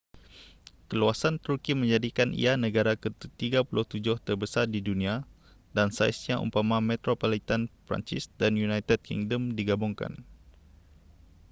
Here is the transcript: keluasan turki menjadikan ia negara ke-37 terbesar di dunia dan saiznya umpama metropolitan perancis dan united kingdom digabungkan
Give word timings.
keluasan 0.89 1.35
turki 1.45 1.71
menjadikan 1.81 2.29
ia 2.41 2.53
negara 2.65 2.93
ke-37 3.03 4.01
terbesar 4.25 4.65
di 4.73 4.79
dunia 4.87 5.15
dan 5.77 5.87
saiznya 5.97 6.35
umpama 6.45 6.77
metropolitan 6.89 7.61
perancis 7.85 8.23
dan 8.41 8.51
united 8.67 8.97
kingdom 9.09 9.41
digabungkan 9.59 10.13